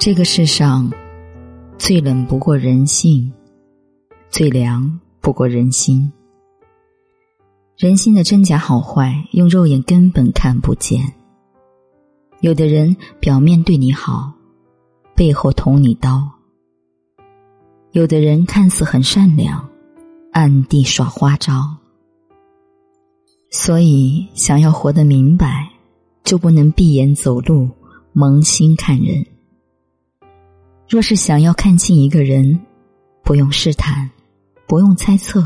[0.00, 0.88] 这个世上，
[1.76, 3.32] 最冷不过人性，
[4.30, 6.12] 最凉不过人心。
[7.76, 11.14] 人心的真假好坏，用肉眼根本看不见。
[12.42, 14.32] 有的人表面对你好，
[15.16, 16.30] 背后捅你刀；
[17.90, 19.68] 有的人看似很善良，
[20.30, 21.76] 暗地耍花招。
[23.50, 25.68] 所以，想要活得明白，
[26.22, 27.68] 就不能闭眼走路，
[28.12, 29.26] 蒙心看人。
[30.88, 32.58] 若是想要看清一个人，
[33.22, 34.08] 不用试探，
[34.66, 35.44] 不用猜测，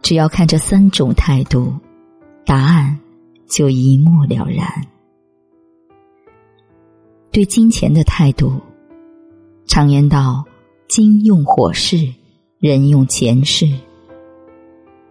[0.00, 1.74] 只要看这三种态度，
[2.46, 2.98] 答案
[3.46, 4.66] 就一目了然。
[7.30, 8.58] 对金钱的态度，
[9.66, 10.42] 常言道
[10.88, 12.10] ：“金用火试，
[12.58, 13.68] 人用钱试。”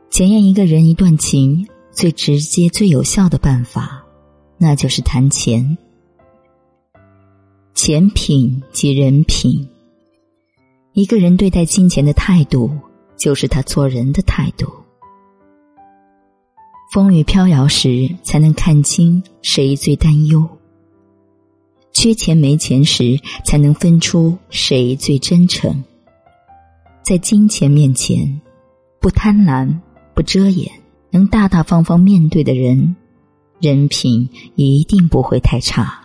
[0.09, 4.03] 检验一个人一段情，最直接、最有效的办法，
[4.57, 5.77] 那就是谈钱。
[7.75, 9.67] 钱品即人品。
[10.93, 12.71] 一个人对待金钱的态度，
[13.17, 14.65] 就是他做人的态度。
[16.93, 20.39] 风雨飘摇时，才能看清谁最担忧；
[21.91, 25.83] 缺钱没钱时，才能分出谁最真诚。
[27.03, 28.39] 在金钱面前，
[29.01, 29.67] 不贪婪、
[30.15, 30.71] 不遮掩，
[31.11, 32.95] 能大大方方面对的人，
[33.59, 36.04] 人品一定不会太差。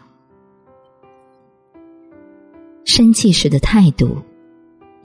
[2.92, 4.18] 生气时的态度，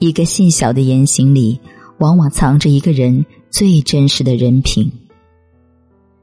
[0.00, 1.60] 一个细小的言行里，
[2.00, 4.90] 往往藏着一个人最真实的人品。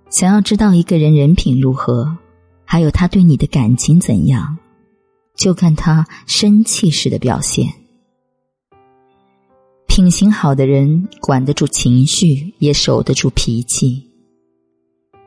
[0.10, 2.18] 想要知道一个人人品如何，
[2.66, 4.58] 还有他对你的感情怎样，
[5.38, 7.66] 就看他生气时的表现。
[9.88, 14.04] 品行好的人，管得住情绪，也守得住脾气。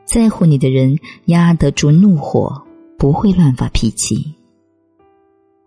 [0.05, 2.63] 在乎你的人，压得住怒火，
[2.95, 4.36] 不会乱发脾气。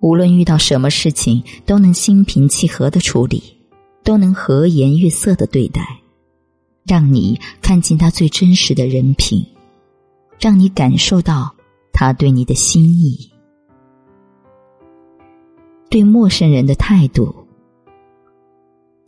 [0.01, 3.43] 无论遇到什么事情，都能心平气和的处理，
[4.03, 5.83] 都能和颜悦色的对待，
[6.87, 9.45] 让你看清他最真实的人品，
[10.39, 11.55] 让你感受到
[11.93, 13.31] 他对你的心意。
[15.91, 17.35] 对陌生人的态度，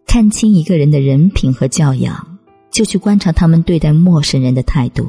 [0.07, 2.39] 看清一个人的人品和教养，
[2.71, 5.09] 就去观察他们对待陌生人的态度。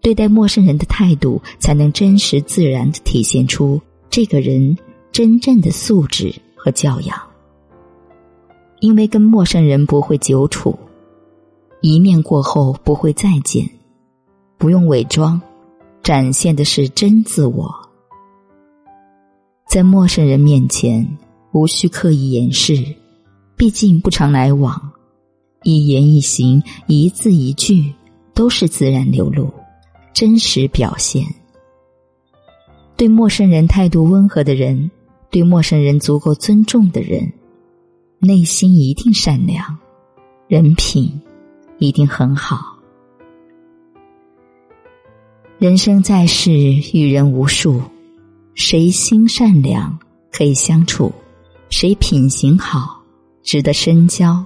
[0.00, 3.78] 对待陌生人的态度，才能真实自然的体现出。
[4.10, 4.76] 这个人
[5.12, 7.18] 真正的素质和教养，
[8.80, 10.78] 因为跟陌生人不会久处，
[11.80, 13.68] 一面过后不会再见，
[14.56, 15.40] 不用伪装，
[16.02, 17.72] 展现的是真自我。
[19.68, 21.04] 在陌生人面前，
[21.52, 22.84] 无需刻意掩饰，
[23.56, 24.80] 毕竟不常来往，
[25.64, 27.92] 一言一行、一字一句
[28.32, 29.50] 都是自然流露，
[30.12, 31.24] 真实表现。
[32.96, 34.88] 对陌生人态度温和的人，
[35.30, 37.32] 对陌生人足够尊重的人，
[38.20, 39.76] 内心一定善良，
[40.46, 41.20] 人品
[41.78, 42.78] 一定很好。
[45.58, 46.52] 人生在世，
[46.92, 47.82] 遇人无数，
[48.54, 49.98] 谁心善良
[50.30, 51.12] 可以相处，
[51.70, 53.02] 谁品行好
[53.42, 54.44] 值得深交。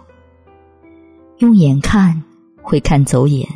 [1.38, 2.22] 用眼看
[2.62, 3.46] 会看走眼，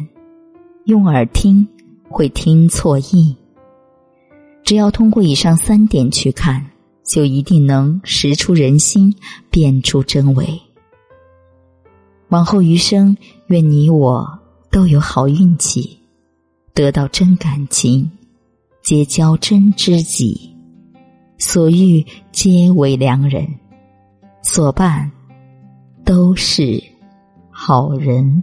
[0.84, 1.66] 用耳听
[2.10, 3.34] 会听错意。
[4.64, 6.64] 只要通过以上三点去看，
[7.04, 9.14] 就一定能识出人心，
[9.50, 10.60] 辨出真伪。
[12.28, 13.16] 往后余生，
[13.48, 14.26] 愿你我
[14.70, 15.98] 都有好运气，
[16.72, 18.08] 得到真感情，
[18.82, 20.50] 结交真知己，
[21.38, 23.46] 所遇皆为良人，
[24.42, 25.10] 所伴
[26.04, 26.82] 都是
[27.50, 28.42] 好人。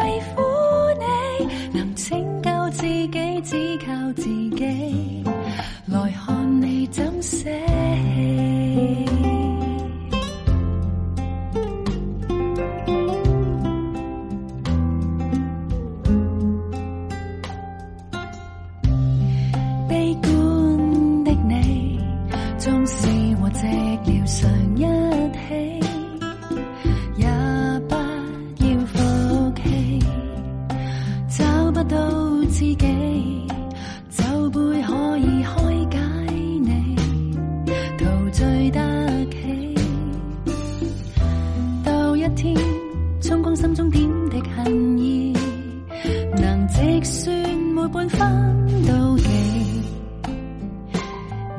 [42.36, 42.56] 天
[43.22, 45.34] 冲光心中点滴恨意，
[46.42, 49.82] 能直算每半分妒忌。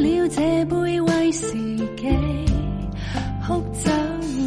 [0.00, 1.52] 了这杯为士
[1.96, 2.04] 忌，
[3.46, 3.92] 哭走